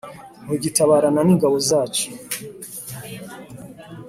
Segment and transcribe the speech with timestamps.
[0.43, 2.05] ntugitabarana n'ingabo zacu